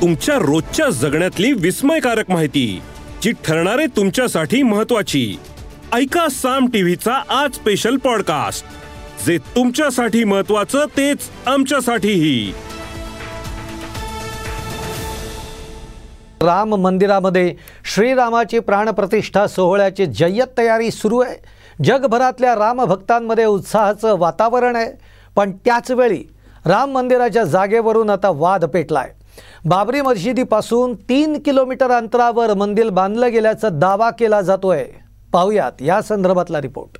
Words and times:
तुमच्या 0.00 0.34
रोजच्या 0.34 0.90
जगण्यातली 0.90 1.52
विस्मयकारक 1.52 2.30
माहिती 2.30 2.82
जी 3.22 3.32
ठरणारे 3.32 3.86
तुमच्यासाठी 3.86 4.62
महत्वाची 4.62 5.38
ऐका 5.92 6.28
साम 6.30 6.66
टीव्हीचा 6.66 7.22
आज 7.28 7.54
स्पेशल 7.54 7.96
पॉडकास्ट 7.96 8.64
जे 9.26 9.38
तुमच्यासाठी 9.38 10.24
महत्वाचं 10.24 10.84
तेच 10.84 11.18
आमच्यासाठीही. 11.46 12.52
राम 16.42 16.74
मंदिरामध्ये 16.74 17.54
श्रीरामाची 17.84 18.58
प्राणप्रतिष्ठा 18.58 19.46
सोहळ्याची 19.46 20.06
जय्यत 20.06 20.58
तयारी 20.58 20.90
सुरू 20.90 21.18
आहे. 21.18 21.36
जगभरातल्या 21.84 22.54
रामभक्तांमध्ये 22.54 23.44
उत्साहाचं 23.44 24.18
वातावरण 24.18 24.76
आहे. 24.76 24.92
पण 25.36 25.52
त्याच 25.64 25.90
वेळी 25.90 26.24
राम 26.66 26.90
मंदिराच्या 26.90 27.44
जागेवरून 27.44 28.10
आता 28.10 28.30
वाद 28.30 28.64
पेटलाय. 28.64 29.10
बाबरी 29.64 30.00
मशिदीपासून 30.00 30.94
तीन 31.08 31.38
किलोमीटर 31.38 31.90
अंतरावर 31.90 32.52
मंदिर 32.54 32.88
बांधलं 32.88 33.32
गेल्याचा 33.32 33.68
दावा 33.68 34.10
केला 34.10 34.40
जातोय. 34.40 34.84
पाहुयात 35.32 35.82
या 35.82 36.00
संदर्भातला 36.02 36.60
रिपोर्ट. 36.60 36.98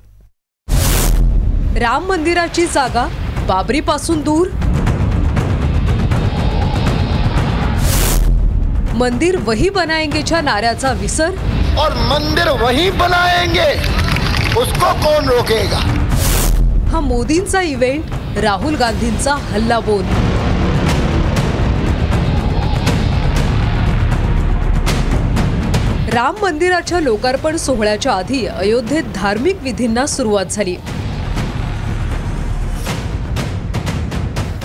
राम 1.77 2.05
मंदिराची 2.05 2.65
जागा 2.65 3.07
बाबरीपासून 3.47 4.21
दूर. 4.21 4.47
मंदिर 8.95 9.37
वही 9.45 9.69
बनाएंगेच्या 9.69 10.41
नाऱ्याचा 10.41 10.91
विसर. 10.91 11.29
और 11.79 11.93
मंदिर 12.09 12.49
वहीं 12.63 12.91
बनाएंगे 12.91 13.71
उसको 14.61 14.93
कौन 15.03 15.29
रोकेगा? 15.29 15.79
हा 16.87 16.99
मोदींचा 16.99 17.61
इव्हेंट 17.61 18.37
राहुल 18.37 18.75
गांधींचा 18.75 19.33
हल्लाबोल 19.51 20.03
राम 26.13 26.35
मंदिराच्या 26.41 26.99
लोकार्पण 26.99 27.57
सोहळ्याच्या 27.57 28.13
आधी 28.13 28.45
अयोध्येत 28.45 29.03
धार्मिक 29.15 29.61
विधींना 29.63 30.05
सुरुवात 30.05 30.45
झाली. 30.45 30.75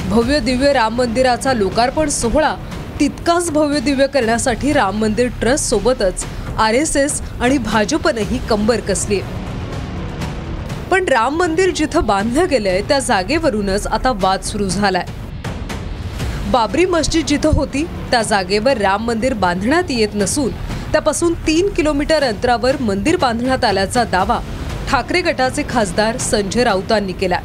भव्य 0.08 0.38
दिव्य 0.40 0.72
राम 0.72 0.96
मंदिराचा 0.96 1.52
लोकार्पण 1.52 2.08
सोहळा 2.08 2.54
तितकाच 3.00 3.50
भव्य 3.50 3.80
दिव्य 3.80 4.06
करण्यासाठी 4.06 4.72
राम 4.72 4.98
मंदिर 5.00 5.28
ट्रस्ट 5.40 5.68
सोबतच 5.70 6.24
आर 6.58 6.74
एस 6.74 6.96
एस 6.96 7.20
आणि 7.40 7.58
भाजपनंही 7.58 8.38
कंबर 8.48 8.80
कसली. 8.80 9.20
पण 10.90 11.08
राम 11.08 11.36
मंदिर 11.36 11.70
जिथं 11.70 12.06
बांधलं 12.06 12.48
गेलंय 12.50 12.82
त्या 12.88 12.98
जागेवरूनच 12.98 13.86
आता 13.86 14.12
वाद 14.22 14.42
सुरू 14.42 14.68
झालाय. 14.68 15.06
बाबरी 16.50 16.84
मस्जिद 16.86 17.26
जिथं 17.26 17.54
होती 17.54 17.84
त्या 18.10 18.22
जागेवर 18.22 18.78
राम 18.78 19.06
मंदिर 19.06 19.34
बांधण्यात 19.34 19.90
येत 19.90 20.14
नसून 20.14 20.50
त्यापासून 20.96 21.32
तीन 21.46 21.68
किलोमीटर 21.76 22.22
अंतरावर 22.22 22.76
मंदिर 22.80 23.16
बांधण्यात 23.20 23.64
आल्याचा 23.64 24.02
दावा 24.04 24.38
ठाकरे 24.90 25.20
गटाचे 25.22 25.62
खासदार 25.68 26.16
संजय 26.16 26.64
राऊतांनी 26.64 27.12
केला 27.12 27.40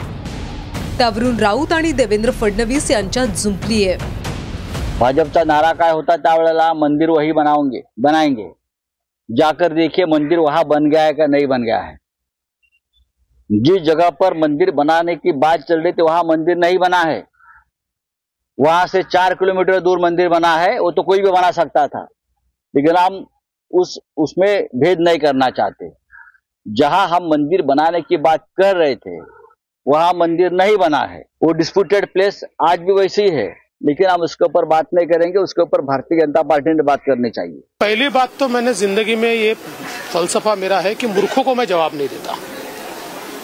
त्यावरून 0.97 1.39
राऊत 1.39 1.71
आणि 1.73 1.91
देवेंद्र 1.91 2.31
फडणवीस 2.31 2.89
यांच्यात 2.91 3.27
जुंपली 3.37 3.87
आहे. 3.87 3.97
भाजपचा 4.99 5.43
नारा 5.43 5.71
काय 5.73 5.91
होता 5.91 6.15
त्यावेळेला 6.15 6.71
मंदिर 6.73 7.09
वही 7.09 7.31
बनाओगे 7.31 7.81
बनाएँगे. 7.97 8.47
जाकर 9.29 9.73
देखिए 9.73 10.05
मंदिर 10.05 10.39
वहाँ 10.39 10.63
बन 10.65 10.87
गया 10.89 11.03
है 11.03 11.13
का 11.13 11.25
नहीं 11.25 11.47
बन 11.47 11.63
गया 11.63 11.79
है. 11.79 11.95
जिस 13.49 13.81
जगह 13.81 14.09
पर 14.21 14.33
मंदिर 14.37 14.71
बनाने 14.71 15.15
की 15.15 15.31
बात 15.39 15.67
चल 15.69 15.81
रही 15.81 15.91
थी 15.91 16.01
वहाँ 16.01 16.23
मंदिर 16.23 16.57
नहीं 16.57 16.77
बना 16.77 17.01
है. 17.01 17.19
वहाँ 18.57 18.87
से 18.87 19.03
चार 19.03 19.33
किलोमीटर 19.33 19.79
दूर 19.79 19.99
मंदिर 19.99 20.29
बना 20.29 20.55
है, 20.55 20.79
वो 20.79 20.91
तो 20.91 21.01
कोई 21.01 21.21
भी 21.21 21.31
बना 21.31 21.51
सकता 21.51 21.85
था. 21.87 22.05
लेकिन 22.73 22.95
हम 22.95 23.23
उस, 23.73 23.99
उसमें 24.17 24.67
भेद 24.75 24.99
नहीं 24.99 25.19
करना 25.19 25.49
चाहते। 25.49 25.91
जहाँ 26.65 27.07
हम 27.07 27.27
मंदिर 27.27 27.61
बनाने 27.61 28.01
की 28.01 28.17
बात 28.19 28.45
कर 28.57 28.75
रहे 28.75 28.95
थे, 28.95 29.19
वहाँ 29.85 30.13
मंदिर 30.13 30.51
नहीं 30.51 30.77
बना 30.77 30.99
है। 31.05 31.23
वो 31.43 31.51
डिस्प्यूटेड 31.53 32.05
प्लेस 32.13 32.43
आज 32.61 32.79
भी 32.79 32.93
वैसे 32.93 33.23
ही। 33.23 33.29
है 33.31 33.49
लेकिन 33.81 34.07
हम 34.07 34.21
उसके 34.21 34.45
ऊपर 34.45 34.65
बात 34.65 34.87
नहीं 34.93 35.07
करेंगे, 35.07 35.39
उसके 35.39 35.61
ऊपर 35.61 35.81
भारतीय 35.81 36.19
जनता 36.19 36.41
पार्टी 36.43 36.73
ने 36.73 36.83
बात 36.83 37.01
करनी 37.05 37.29
चाहिए। 37.29 37.61
पहली 37.79 38.09
बात 38.09 38.31
तो 38.39 38.47
मैंने 38.47 38.73
ज़िंदगी 38.73 39.15
में 39.15 39.33
ये 39.33 39.53
फलसफा 39.53 40.53
मेरा 40.55 40.79
है 40.79 40.93
कि 40.95 41.07
मूर्खों 41.07 41.43
को 41.43 41.55
मैं 41.55 41.65
जवाब 41.65 41.95
नहीं 41.95 42.07
देता। 42.07 42.35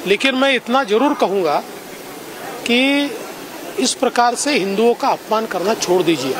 लेकिन 0.07 0.35
मैं 0.35 0.53
इतना 0.55 0.83
ज़रूर 0.83 1.13
कहूँगा 1.13 1.59
कि 2.67 2.79
इस 3.79 3.93
प्रकार 3.93 4.35
से 4.35 4.57
हिंदुओं 4.57 4.93
का 4.93 5.07
अपमान 5.07 5.45
करना 5.45 5.73
छोड़ 5.73 6.01
दीजिए। 6.03 6.35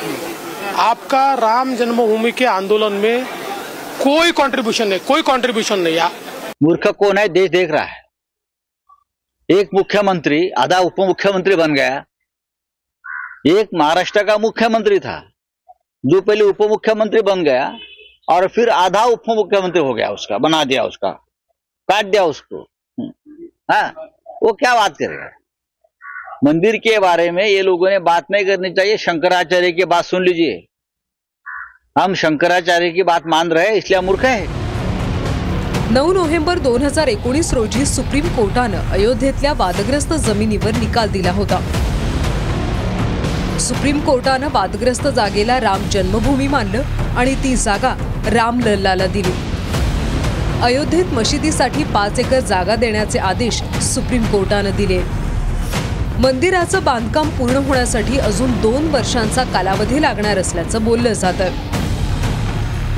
आपका 0.78 1.34
राम 1.34 1.76
जन्मभूमि 1.76 2.32
के 2.32 2.46
आंदोलन 2.46 2.94
में 2.94 3.26
कोई 3.98 4.32
कंट्रीब्यूशन 4.32 4.88
नहीं, 4.88 5.00
कोई 5.00 5.22
कंट्रीब्यूशन 5.22 5.80
नहीं 5.80 6.00
आ- 6.00 6.10
मूर्ख 6.64 6.88
कौन 6.88 7.18
है? 7.18 7.28
देश 7.28 7.50
देख 7.50 7.72
रहा 7.72 7.84
है। 7.84 8.04
एक 9.50 9.70
मुख्यमंत्री, 9.74 10.50
आधा 10.50 10.80
उप 10.80 10.96
मुख्यमंत्री 11.00 11.56
बन 11.56 11.74
गया। 11.74 12.06
एक 13.48 13.70
महाराष्ट्र 13.74 14.24
का 14.24 14.38
मुख्यमंत्री 14.38 15.00
था। 15.00 15.32
जो 16.06 16.22
पहले 16.22 16.42
उप 16.42 16.62
मुख्यमंत्री 16.62 17.22
बन 17.22 17.44
गया 17.44 17.80
और 18.30 18.48
फिर 18.48 18.70
आधा 18.70 19.04
उप 19.04 19.24
मुख्यमंत्री 19.30 19.82
हो 19.82 19.94
गया 19.94 20.10
उसका, 20.10 20.38
बना 20.38 20.64
दिया 20.64 20.84
उसका, 20.84 21.10
काट 21.90 22.06
दिया 22.06 22.24
उसको। 22.24 22.62
हाँ 23.72 23.94
वो 24.44 24.54
क्या 24.54 24.76
बात 24.76 24.92
करेगा? 24.92 25.32
मंदिर 26.44 26.78
के 26.78 27.00
बारे 27.00 27.32
में 27.32 27.46
ये 27.46 27.62
लोगों 27.62 27.90
ने 27.90 28.00
बात 28.00 28.26
नहीं 28.32 28.46
करनी 28.46 28.74
चाहिए। 28.74 28.98
शंकराचार्य 28.98 29.72
की 29.72 29.86
बात 29.86 30.06
सुन 30.06 30.24
लीजिए। 30.24 30.68
हम 31.98 32.14
शंकराचार्य 32.14 32.90
की 32.90 33.04
बात 33.04 33.20
मान 33.26 33.52
रहे 33.52 33.78
इसलिए 33.78 34.00
मूर्ख 34.00 34.24
है। 34.26 34.46
नऊ 35.92 36.12
नोव्हेंबर 36.14 36.60
दोन 36.60 36.82
हजार 36.82 37.08
एकोणीस 37.08 37.54
रोजी 37.54 37.86
सुप्रीम 37.86 38.28
कोर्टानं 38.28 38.90
अयोध्येतल्या 38.92 39.54
वादग्रस्त 39.54 40.14
जमिनीवर 40.26 40.76
निकाल 40.78 41.10
दिला 41.10 41.32
होता. 41.32 41.60
सुप्रीम 43.60 44.00
कोर्टानं 44.00 44.48
वादग्रस्त 44.54 45.08
जागेला 45.08 45.60
राम 45.60 45.88
जन्मभूमी 45.90 46.48
मानलं 46.48 47.16
आणि 47.18 47.34
ती 47.36 47.56
जागा 47.56 47.94
राम 48.34 48.60
लल्लाला 48.60 49.06
दिली. 49.06 49.32
अयोध्येत 50.64 51.14
मशिदीसाठी 51.14 51.84
पाच 51.84 52.20
एकर 52.20 52.40
जागा 52.40 52.76
देण्याचे 52.76 53.20
आदेश 53.20 53.62
सुप्रीम 53.84 54.26
कोर्टानं 54.26 54.76
दिले. 54.78 55.00
मंदिराचं 56.20 56.84
बांधकाम 56.84 57.30
पूर्ण 57.30 57.56
होण्यासाठी 57.56 58.18
अजून 58.18 58.52
दोन 58.62 58.88
वर्षांचा 58.88 59.44
कालावधी 59.44 60.02
लागणार 60.02 60.38
असल्याचं 60.38 60.84
बोललं 60.84 61.14
जातं. 61.14 61.76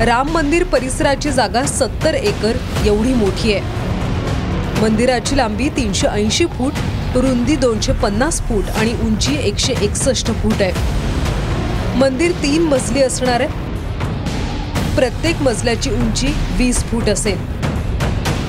राम 0.06 0.28
मंदिर 0.32 0.62
परिसराची 0.64 1.30
जागा 1.30 1.62
सत्तर 1.66 2.14
एकर 2.14 2.56
एवढी 2.86 3.12
मोठी 3.14 3.52
आहे. 3.52 4.80
मंदिराची 4.80 5.36
लांबी 5.36 5.68
तीनशे 5.68 6.06
ऐंशी 6.06 6.46
फूट 6.46 7.16
रुंदी 7.16 7.56
दोनशे 7.56 7.92
पन्नास 7.92 8.40
फूट 8.42 8.70
आणि 8.76 8.92
उंची 8.92 9.36
एकशे 9.48 9.74
एकसष्ट 9.82 10.26
फूट 10.26 10.62
आहे. 10.62 11.98
मंदिर 11.98 12.32
तीन 12.32 12.62
मजली 12.62 13.02
असणार 13.02 13.40
आहे. 13.40 14.94
प्रत्येक 14.96 15.42
मजल्याची 15.42 15.90
उंची 15.90 16.34
वीस 16.56 16.82
फूट 16.84 17.08
असेल. 17.08 17.38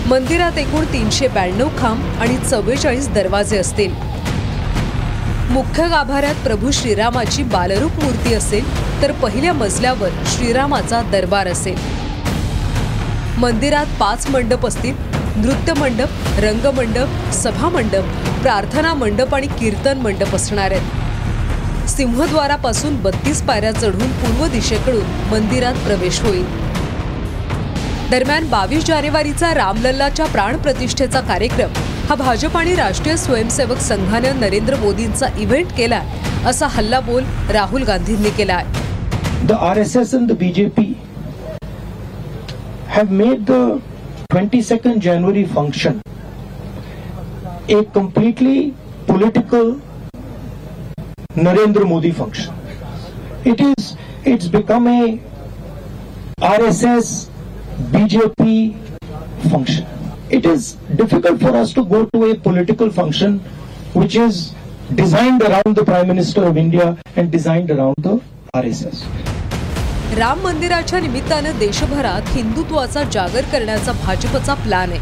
मंदिरात 0.08 0.58
एकूण 0.58 0.86
तीनशे 0.86 1.28
ब्याण्णव 1.28 1.68
खांब 1.78 2.22
आणि 2.22 2.38
चव्वेचाळीस 2.38 3.10
दरवाजे 3.10 3.58
असतील. 3.58 3.94
मुख्य 5.50 5.88
गाभाऱ्यात 5.88 6.36
प्रभू 6.44 6.72
श्रीरामाची 6.72 7.44
बालरूप 7.44 8.04
मूर्ती 8.04 8.34
असेल 8.34 9.02
तर 9.02 9.12
पहिल्या 9.12 9.54
मजल्यावर 9.54 10.10
श्रीरामाचा 10.26 11.02
दरबार 11.02 11.48
असेल. 11.48 11.76
मंदिरात 13.38 13.86
पाच 14.00 14.30
मंडप 14.30 14.68
असतील 14.68 14.96
नृत्य 15.36 15.74
मंडप 15.74 16.40
रंगमंडप 16.40 17.34
सभामंडप 17.34 18.04
प्रार्थना 18.42 18.94
मंडप 18.94 19.36
आणि 19.36 19.48
कीर्तन 19.48 19.98
मंडप 19.98 20.36
असणार 20.36 20.72
आहेत. 20.72 21.90
सिंहद्वारापासून 21.90 23.02
बत्तीस 23.02 23.42
पायऱ्या 23.42 23.72
चढून 23.72 24.12
पूर्व 24.12 24.48
दिशेकडून 24.48 25.06
मंदिरात 25.32 25.74
प्रवेश 25.74 26.22
होईल. 26.22 26.46
दरम्यान 28.12 28.50
बावीस 28.50 28.84
जानेवारीचा 28.84 29.54
रामलल्लाच्या 29.54 30.26
प्राणप्रतिष्ठेचा 30.26 31.20
कार्यक्रम 31.22 31.74
हा 32.12 32.16
भाजप 32.16 32.56
आणि 32.58 32.74
राष्ट्रीय 32.76 33.16
स्वयंसेवक 33.18 33.78
संघानं 33.80 34.40
नरेंद्र 34.40 34.76
मोदींचा 34.76 35.28
इव्हेंट 35.42 35.68
केला 35.76 36.02
असा 36.48 36.68
हल्ला 36.72 37.00
बोल 37.00 37.24
राहुल 37.52 37.84
गांधींनी 37.84 38.30
केला 38.38 38.54
आहे 38.54 40.34
BJP 40.34 40.84
have 42.90 43.12
made 43.12 43.52
twenty 44.32 44.62
second 44.62 45.02
January 45.04 45.44
function 45.56 46.00
a 47.70 47.82
completely 47.96 48.60
political 49.08 49.72
Narendra 51.38 51.84
Modi 51.84 52.12
function 52.12 53.50
it 53.50 53.62
is 53.62 53.94
it's 54.26 54.50
become 54.50 54.88
a 54.90 55.16
R 56.44 56.66
S 56.66 56.84
S 56.88 57.16
BJP 57.94 58.70
function 59.46 60.01
It 60.32 60.46
is 60.46 60.78
difficult 60.96 61.42
for 61.42 61.50
us 61.58 61.74
to 61.74 61.84
go 61.84 62.06
to 62.06 62.20
a 62.26 62.36
political 62.36 62.90
function 62.90 63.40
which 63.94 64.16
is 64.16 64.54
designed 64.96 65.42
around 65.42 65.76
the 65.76 65.84
Prime 65.84 66.08
Minister 66.08 66.44
of 66.46 66.56
India 66.56 66.86
and 67.18 67.30
designed 67.30 67.72
around 67.76 67.98
the 68.06 68.14
RSS. 68.60 69.02
Ram 70.18 70.40
मंदिराच्या 70.44 71.00
निमित्तानं 71.00 71.58
देशभरात 71.60 72.30
हिंदुत्वाचा 72.36 73.04
जागर 73.14 73.50
करण्याचा 73.52 73.92
भाजपचा 74.06 74.54
plan 74.64 74.92
आहे. 74.92 75.00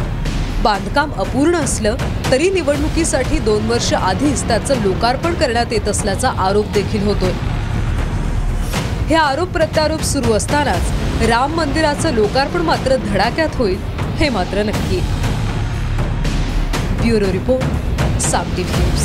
बांधकाम 0.64 1.12
अपूर्ण 1.26 1.56
असलं 1.56 1.96
तरी 2.32 2.50
निवडणुकीसाठी 2.54 3.40
दोन 3.46 3.70
वर्ष 3.70 3.94
आधीच 3.94 4.48
त्याचं 4.48 4.82
लोकार्पण 4.84 5.34
करण्यात 5.34 5.74
येत 5.74 5.88
असल्याचा 5.88 6.30
आरोप 6.48 6.74
देखील 6.74 7.06
होतोय. 7.08 7.34
हे 9.10 9.16
आरोप 9.16 9.54
प्रत्यारोप 9.54 10.02
सुरू 10.06 10.34
असतानाच 10.34 11.24
राम 11.30 11.56
मंदिराचं 11.58 12.14
लोकार्पण 12.16 12.62
मात्र 12.62 12.96
धडाक्यात 13.06 13.56
होईल 13.58 13.80
हे 14.20 14.30
मात्र 14.30 14.64
नक्की. 14.64 15.00
Bureau 17.02 17.32
report 17.32 17.64
TV 18.56 18.64
news. 18.64 19.04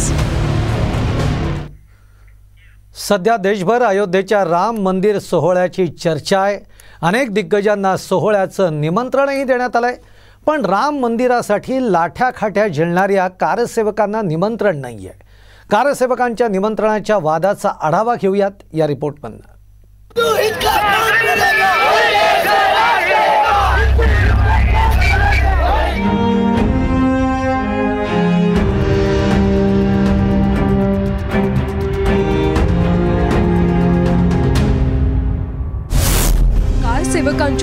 सध्या 2.99 3.37
देशभर 3.37 3.83
अयोध्येच्या 3.83 4.43
राम 4.45 4.79
मंदिर 4.79 5.19
सोहळ्याची 5.19 5.87
चर्चा 5.87 6.41
आहे. 6.41 6.59
अनेक 7.03 7.33
दिग्गजांना 7.35 7.97
सोहळ्याचं 7.97 8.81
निमंत्रणही 8.81 9.45
देण्यात 9.45 9.77
आलंय. 9.77 9.97
पण 10.47 10.65
राम 10.65 10.99
मंदिरासाठी 10.99 11.79
लाठ्या 11.93 12.31
खाट्या 12.37 12.67
झेलणाऱ्या 12.69 13.29
कारसेवकांना 13.41 14.23
निमंत्रण 14.23 14.81
नाही 14.81 15.07
आहे 15.07 15.23
कारसेवकांच्या 15.71 16.49
निमंत्रणाच्या 16.49 17.19
वादाचा 17.19 17.71
आढावा 17.83 18.15
घेऊयात 18.23 18.63
या 18.73 18.87
रिपोर्टमधनं. 18.87 19.53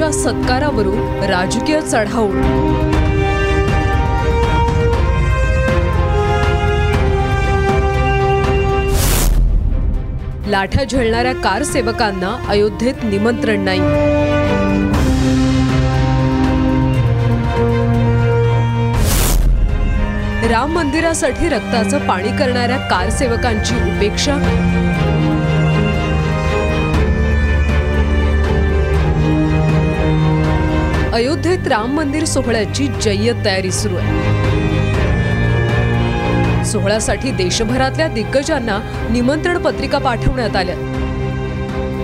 कारसेवकांच्या 0.01 0.11
सत्कारावरून 0.11 1.23
राजकीय 1.23 1.79
चढाओढ. 1.81 2.35
लाठ्या 10.47 10.83
झेलणाऱ्या 10.83 11.33
कारसेवकांना 11.33 12.35
अयोध्येत 12.49 13.03
निमंत्रण 13.03 13.63
नाही. 13.63 13.79
राम 20.49 20.71
मंदिरासाठी 20.71 21.49
रक्ताचं 21.49 22.07
पाणी 22.07 22.29
करणाऱ्या 22.29 22.77
कारसेवकांची 22.77 23.75
उपेक्षा? 23.89 24.35
अयोध्येत 31.13 31.67
राम 31.67 31.93
मंदिर 31.93 32.23
सोहळ्याची 32.25 32.87
जय्यत 33.01 33.35
तयारी 33.45 33.71
सुरू 33.71 33.95
आहे. 33.95 34.29
सोहळ्यासाठी 36.65 37.31
देशभरातल्या 37.31 38.07
दिग्गजांना 38.07 38.77
निमंत्रण 39.11 39.57
पत्रिका 39.57 39.97
पाठवण्यात 39.97 40.55
आल्या. 40.55 40.75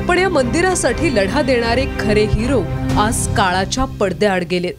पण 0.08 0.18
या 0.18 0.30
मंदिरासाठी 0.30 1.16
लढा 1.16 1.42
देणारे 1.42 1.86
खरे 2.00 2.26
हिरो 2.26 2.62
आज 3.00 3.28
काळाच्या 3.38 3.86
पडद्याआड 4.00 4.44
गेलेत. 4.52 4.74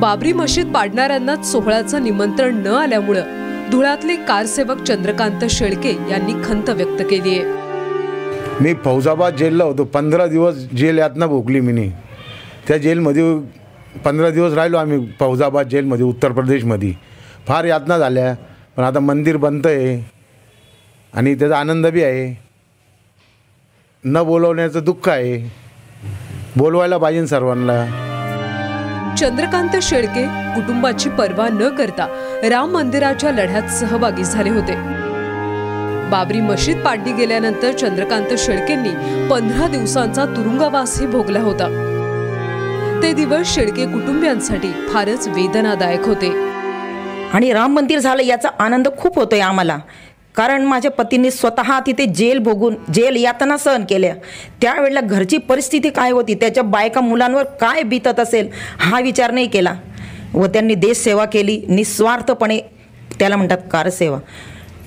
बाबरी 0.00 0.32
मशीद 0.32 0.72
पाडणाऱ्यांनाच 0.74 1.50
सोहळ्याचं 1.52 2.04
निमंत्रण 2.04 2.62
न 2.62 2.66
आल्यामुळं 2.66 3.70
धुळ्यातले 3.70 4.16
कारसेवक 4.16 4.82
चंद्रकांत 4.82 5.44
शेळके 5.50 5.96
यांनी 6.10 6.32
खंत 6.44 6.70
व्यक्त 6.70 7.02
केली 7.10 7.38
आहे 7.38 7.60
मी 8.60 8.74
फौजाबाद 8.84 9.36
जेलला 9.36 9.64
होतो. 9.64 9.84
पंधरा 9.84 10.26
दिवस 10.26 10.54
जेल 10.76 10.98
यातना 10.98 11.26
भोगली 11.26 11.60
मी 11.60 11.90
त्या 12.68 12.76
जेलमध्ये 12.76 13.38
पंधरा 14.04 14.30
दिवस 14.30 14.52
राहिलो 14.52 14.76
आम्ही 14.76 15.08
फौजाबाद 15.20 15.68
जेलमध्ये 15.68 16.04
उत्तर 16.04 16.32
प्रदेशमध्ये. 16.32 16.92
फार 17.48 17.64
यातना 17.64 17.98
झाल्या 17.98 18.34
पण 18.76 18.84
आता 18.84 19.00
मंदिर 19.00 19.36
बनतं 19.36 19.68
आहे. 19.68 20.10
आणि 21.14 21.34
त्याचा 21.34 21.58
आनंद 21.58 21.86
बी 21.86 22.02
आहे. 22.02 22.42
न 24.04 24.22
बोलवण्याचं 24.22 24.80
दुःख 24.84 25.08
आहे. 25.08 25.52
बोलवायला 26.56 26.98
पाहिजे 26.98 27.26
सर्वांना. 27.26 27.98
चंद्रकांत 29.18 29.76
शेळके 29.82 30.24
कुटुंबाची 30.24 31.08
पर्वा 31.08 31.48
न 31.48 31.68
करता 31.68 32.06
राम 32.50 32.70
मंदिराच्या 32.70 33.32
लढ्यात 33.32 33.62
सहभागी 33.62 34.24
झाले 34.24 34.50
होते. 34.50 34.74
बाबरी 36.10 36.40
मशीद 36.40 36.78
पाडली 36.78 37.12
गेल्यानंतर 37.12 37.72
चंद्रकांत 37.72 38.26
शेळकेंनी 38.38 39.28
पंधरा 39.30 39.68
दिवसांचा 39.68 40.24
तुरुंगवासही 40.24 41.06
भोगला 41.06 41.40
होता. 41.40 41.88
ते 43.02 43.12
दिवस 43.12 43.54
शेळके 43.54 43.84
कुटुंबियांसाठी 43.92 44.70
फारच 44.88 45.26
वेदनादायक 45.28 46.04
होते. 46.06 46.28
आणि 47.32 47.52
राम 47.52 47.72
मंदिर 47.74 47.98
झालं 47.98 48.22
याचा 48.22 48.48
आनंद 48.58 48.88
खूप 48.98 49.18
होतोय 49.18 49.40
आम्हाला. 49.40 49.78
कारण 50.36 50.64
माझ्या 50.64 50.90
पतींनी 50.90 51.30
स्वतः 51.30 51.78
तिथे 51.86 52.04
जेल 52.06 52.38
भोगून 52.38 52.74
जेल 52.94 53.16
यातना 53.16 53.56
सहन 53.56 53.84
केल्या. 53.88 54.14
त्यावेळेला 54.62 55.00
घरची 55.00 55.38
परिस्थिती 55.38 55.90
काय 55.90 56.10
होती 56.10 56.34
त्याच्या 56.34 56.62
बायका 56.62 57.00
मुलांवर 57.00 57.44
काय 57.60 57.82
बितत 57.82 58.20
असेल 58.20 58.48
हा 58.80 59.00
विचार 59.00 59.30
नाही 59.30 59.46
केला. 59.46 59.74
व 60.34 60.46
त्यांनी 60.46 60.74
देशसेवा 60.74 61.24
केली 61.24 61.60
निस्वार्थपणे 61.68 62.58
त्याला 63.18 63.36
म्हणतात 63.36 63.58
कारसेवा 63.72 64.18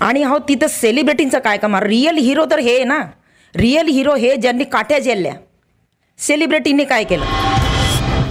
आणि 0.01 0.23
हो 0.23 0.37
तिथं 0.49 0.67
सेलिब्रिटींचा 0.67 1.39
काय 1.39 1.57
कमा 1.57 1.79
रिअल 1.81 2.17
हिरो 2.17 2.45
तर 2.51 2.59
हे 2.59 2.75
आहे 2.75 2.83
ना. 2.83 2.99
रिअल 3.53 3.87
हिरो 3.87 4.15
हे 4.15 4.35
ज्यांनी 4.35 4.63
काट्या 4.63 4.99
झेलल्या 4.99 5.33
सेलिब्रिटींनी 6.19 6.83
काय 6.83 7.03
केलं? 7.03 7.44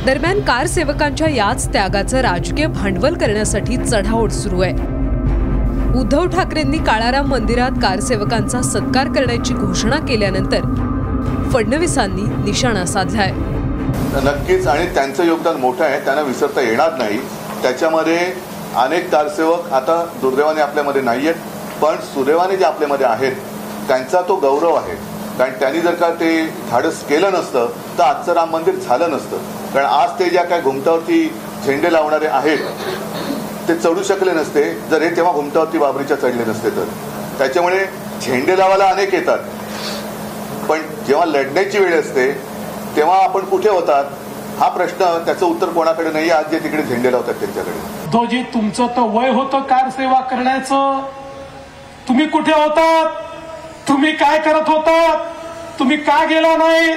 दरम्यान 0.06 0.40
कारसेवकांच्या 0.40 1.28
याच 1.28 1.66
त्यागाचं 1.72 2.20
राजकीय 2.20 2.66
भांडवल 2.66 3.14
करण्यासाठी 3.18 3.76
चढाओढ 3.76 4.30
सुरू 4.30 4.60
आहे. 4.62 4.72
उद्धव 6.00 6.26
ठाकरेंनी 6.26 6.78
काळाराम 6.78 7.30
मंदिरात 7.30 7.78
कारसेवकांचा 7.82 8.60
सत्कार 8.62 9.08
करण्याची 9.12 9.54
घोषणा 9.54 9.98
केल्यानंतर 10.08 10.64
फडणवीसांनी 11.52 12.22
निशाणा 12.44 12.84
साधलाय. 12.86 13.32
नक्कीच 14.24 14.66
आणि 14.66 14.86
त्यांचं 14.94 15.24
योगदान 15.24 15.56
मोठं 15.60 15.84
आहे 15.84 16.04
त्यांना 16.04 16.22
विसरता 16.22 16.60
येणार 16.60 16.96
नाही. 16.98 17.18
त्याच्यामध्ये 17.62 18.18
अनेक 18.76 19.10
कारसेवक 19.12 19.72
आता 19.72 20.04
दुर्दैवाने 20.20 20.60
आपल्यामध्ये 20.60 21.02
नाही 21.02 21.28
आहेत 21.28 21.82
पण 21.82 21.96
सुदैवाने 22.14 22.56
जे 22.56 22.64
आपल्यामध्ये 22.64 23.06
आहेत 23.06 23.36
त्यांचा 23.88 24.20
तो 24.28 24.36
गौरव 24.42 24.74
आहे. 24.74 24.96
कारण 25.38 25.52
त्यांनी 25.60 25.80
जर 25.80 25.94
का 25.94 26.08
ते 26.10 26.28
धाडस 26.70 27.02
केलं 27.06 27.32
नसतं 27.32 27.70
तर 27.98 28.02
आजचं 28.02 28.32
राम 28.32 28.50
मंदिर 28.50 28.74
झालं 28.74 29.10
नसतं. 29.10 29.36
कारण 29.74 29.86
आज 29.86 30.10
ते 30.18 30.28
ज्या 30.30 30.42
काय 30.44 30.60
घुमटावरती 30.60 31.26
झेंडे 31.64 31.92
लावणारे 31.92 32.26
आहेत 32.26 32.58
ते 33.68 33.74
चढू 33.74 34.02
शकले 34.02 34.32
नसते. 34.32 34.62
जर 34.90 35.02
हे 35.02 35.08
तेव्हा 35.16 35.32
घुमटावरती 35.32 35.78
बाबरीच्या 35.78 36.16
चढले 36.16 36.44
नसते 36.44 36.70
तर. 36.76 36.84
त्याच्यामुळे 37.38 37.84
झेंडे 38.22 38.58
लावायला 38.58 38.88
अनेक 38.88 39.14
येतात. 39.14 39.38
पण 40.68 40.82
जेव्हा 41.06 41.24
लढण्याची 41.26 41.78
वेळ 41.78 41.98
असते 42.00 42.30
तेव्हा 42.96 43.16
आपण 43.24 43.44
कुठे 43.44 43.68
होतात? 43.70 44.04
हा 44.58 44.68
प्रश्न 44.68 45.04
त्याचं 45.26 45.46
उत्तर 45.46 45.68
कोणाकडे 45.68 46.10
नाही 46.10 46.30
आज 46.30 46.50
जे 46.50 46.58
तिकडे 46.58 46.82
झेंडे 46.82 47.12
लावतात 47.12 47.34
त्यांच्याकडे. 47.34 47.78
तो 48.12 48.24
जे 48.26 48.42
तुमचं 48.54 48.86
तर 48.86 49.08
वय 49.14 49.30
होतं 49.30 49.62
कार 49.70 49.88
सेवा 49.90 50.20
करण्याचं 50.20 51.00
तुम्ही 52.08 52.26
कुठे 52.28 52.52
होतात? 52.52 53.22
तुम्ही 53.88 54.12
काय 54.12 54.38
करत 54.38 54.68
होता? 54.68 55.14
तुम्ही 55.78 55.96
का 55.96 56.24
गेला 56.24 56.56
नाही? 56.56 56.94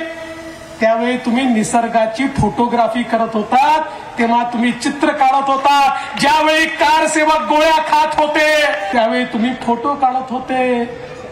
त्यावेळी 0.79 1.17
तुम्ही 1.17 1.43
निसर्गाची 1.43 2.27
फोटोग्राफी 2.37 3.03
करत 3.03 3.33
होता 3.33 3.79
तेव्हा 4.17 4.43
तुम्ही 4.43 4.71
चित्र 4.73 5.11
काढत 5.11 5.49
होता. 5.49 5.79
ज्यावेळी 6.19 6.65
कार 6.65 7.07
सेवक 7.07 7.47
गोळ्या 7.49 7.77
खात 7.89 8.19
होते 8.19 8.49
त्यावेळी 8.91 9.23
तुम्ही 9.25 9.53
फोटो 9.65 9.93
काढत 9.93 10.31
होते. 10.31 10.83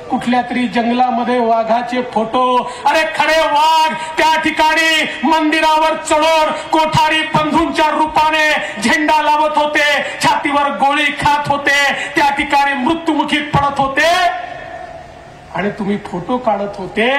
कुठल्या 0.10 0.42
तरी 0.42 0.68
जंगलामध्ये 0.68 1.38
वाघाचे 1.40 2.02
फोटो 2.14 2.42
अरे 2.86 3.04
खरे 3.16 3.40
वाघ 3.42 3.94
त्या 4.18 4.36
ठिकाणी 4.42 5.06
मंदिरावर 5.24 5.96
चढून 6.10 6.52
कोठारी 6.72 7.22
बंधूंच्या 7.36 7.90
रूपाने 7.92 8.50
झेंडा 8.82 9.22
लावत 9.22 9.58
होते. 9.58 9.88
छातीवर 10.24 10.70
गोळी 10.84 11.06
खात 11.22 11.48
होते. 11.48 11.82
त्या 12.16 12.30
ठिकाणी 12.30 12.74
मृत्युमुखी 12.84 13.38
पडत 13.38 13.80
होते. 13.80 14.14
आणि 15.56 15.70
तुम्ही 15.70 15.98
फोटो 16.06 16.38
काढत 16.38 16.78
होते 16.78 17.10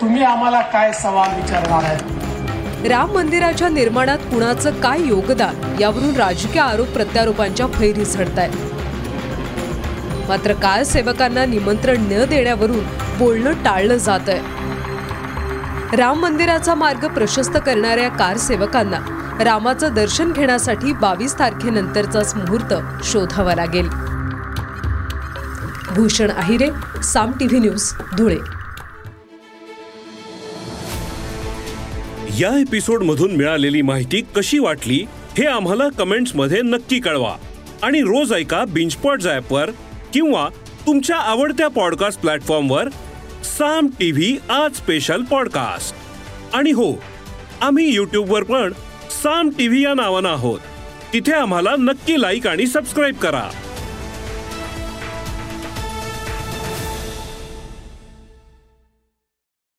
तुम्ही 0.00 0.22
आम्हाला 0.22 0.60
काय 0.60 0.92
सवाल 0.92 1.34
विचारणार 1.36 1.84
आहे 1.84 2.88
राम 2.88 3.12
मंदिराच्या 3.14 3.68
निर्माणात 3.68 4.18
कुणाचं 4.30 4.80
काय 4.80 5.02
योगदान 5.02 5.80
यावरून 5.80 6.16
राजकीय 6.16 6.60
आरोप 6.62 6.88
प्रत्यारोपांच्या 6.88 7.66
फैरी 7.66 8.04
झडत 8.04 8.38
आहेत 8.38 8.70
मात्र 10.28 10.52
कारसेवकांना 10.52 11.44
निमंत्रण 11.44 12.02
न 12.02 12.24
देण्यावरून 12.24 12.84
बोलणं 13.18 13.62
टाळलं 13.64 13.96
जात 13.96 14.28
आहे 14.28 15.96
राम 15.96 16.20
मंदिराचा 16.20 16.74
मार्ग 16.74 17.06
प्रशस्त 17.06 17.56
करणाऱ्या 17.56 18.08
कारसेवकांना 18.08 18.98
रामाचं 19.44 19.94
दर्शन 19.94 20.32
घेण्यासाठी 20.32 20.92
बावीस 20.92 21.38
तारखेनंतरचाच 21.38 22.34
मुहूर्त 22.34 22.74
शोधावा 23.04 23.54
लागेल. 23.54 23.88
Bhushan 25.96 26.30
Ahire 26.30 26.68
Saam 27.02 27.30
TV 27.30 27.58
news 27.58 27.92
Dhule. 28.16 28.36
या 32.40 32.60
एपिसोड 32.60 33.02
मधून 33.02 33.36
मिळालेली 33.36 33.82
माहिती 33.82 34.20
कशी 34.36 34.58
वाटली 34.58 35.06
हे 35.38 35.46
आम्हाला 35.46 35.88
कमेंट्समध्ये 35.88 36.62
नक्की 36.62 37.00
कळवा. 37.00 37.36
आणि 37.82 38.00
रोज 38.00 38.32
ऐका 38.32 38.64
बिंचपॉट 38.64 39.18
वर 39.50 39.70
किंवा 40.14 40.48
तुमच्या 40.86 41.16
आवडत्या 41.16 41.68
पॉडकास्ट 41.68 42.20
प्लॅटफॉर्मवर 42.20 42.88
साम 43.44 43.86
टीव्ही 43.86 44.38
आज 44.50 44.76
स्पेशल 44.76 45.22
पॉडकास्ट 45.22 45.96
आणि 46.56 46.70
हो 46.70 47.02
आम्ही 47.60 47.94
यूट्यूबवर 47.94 48.42
पण 48.42 48.72
साम 49.22 49.50
टीव्ही 49.58 49.84
या 49.84 49.94
नावानं 49.94 50.28
आहोत. 50.28 50.58
तिथे 51.12 51.32
आम्हाला 51.32 51.70
नक्की 51.78 52.20
लाईक 52.20 52.46
आणि 52.46 52.66
सबस्क्राईब 52.66 53.14
करा. 53.14 53.50